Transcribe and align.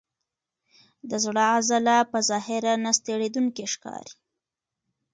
د 1.09 1.11
زړه 1.25 1.43
عضله 1.55 1.95
په 2.11 2.17
ظاهره 2.29 2.73
نه 2.83 2.91
ستړی 2.99 3.27
کېدونکې 3.29 3.65
ښکاري. 3.73 4.13